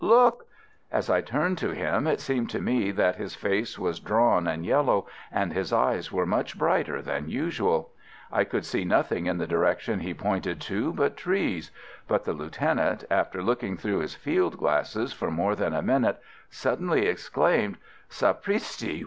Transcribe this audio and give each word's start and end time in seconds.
look!' 0.03 0.47
As 0.91 1.11
I 1.11 1.21
turned 1.21 1.59
to 1.59 1.73
him 1.75 2.07
it 2.07 2.19
seemed 2.19 2.49
to 2.49 2.59
me 2.59 2.89
that 2.89 3.17
his 3.17 3.35
face 3.35 3.77
was 3.77 3.99
drawn 3.99 4.47
and 4.47 4.65
yellow, 4.65 5.05
and 5.31 5.53
his 5.53 5.71
eyes 5.71 6.11
were 6.11 6.25
much 6.25 6.57
brighter 6.57 7.03
than 7.03 7.29
usual. 7.29 7.91
I 8.31 8.43
could 8.45 8.65
see 8.65 8.83
nothing 8.83 9.27
in 9.27 9.37
the 9.37 9.45
direction 9.45 9.99
he 9.99 10.15
pointed 10.15 10.59
to 10.61 10.91
but 10.93 11.15
trees; 11.17 11.69
but 12.07 12.23
the 12.25 12.33
lieutenant, 12.33 13.03
after 13.11 13.43
looking 13.43 13.77
through 13.77 13.99
his 13.99 14.15
field 14.15 14.57
glasses 14.57 15.13
for 15.13 15.29
more 15.29 15.55
than 15.55 15.75
a 15.75 15.83
minute, 15.83 16.19
suddenly 16.49 17.05
exclaimed: 17.05 17.77
'_Sapristi! 18.09 18.99